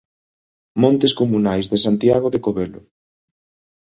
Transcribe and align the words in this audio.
Montes 0.83 1.13
comunais 1.19 1.69
de 1.71 1.77
Santiago 1.85 2.27
de 2.31 2.39
Covelo. 2.45 2.81